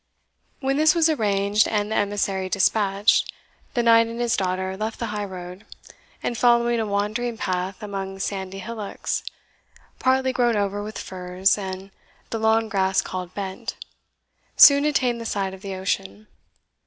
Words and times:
When 0.61 0.77
this 0.77 0.95
was 0.95 1.09
arranged, 1.11 1.67
and 1.67 1.91
the 1.91 1.95
emissary 1.95 2.49
despatched, 2.49 3.31
the 3.75 3.83
knight 3.83 4.07
and 4.07 4.19
his 4.19 4.35
daughter 4.35 4.75
left 4.75 4.97
the 4.97 5.05
high 5.13 5.25
road, 5.25 5.63
and 6.23 6.35
following 6.35 6.79
a 6.79 6.87
wandering 6.87 7.37
path 7.37 7.83
among 7.83 8.17
sandy 8.17 8.57
hillocks, 8.57 9.23
partly 9.99 10.33
grown 10.33 10.55
over 10.55 10.81
with 10.81 10.97
furze 10.97 11.55
and 11.55 11.91
the 12.31 12.39
long 12.39 12.67
grass 12.67 13.03
called 13.03 13.35
bent, 13.35 13.75
soon 14.57 14.85
attained 14.85 15.21
the 15.21 15.23
side 15.23 15.53
of 15.53 15.61
the 15.61 15.75
ocean. 15.75 16.25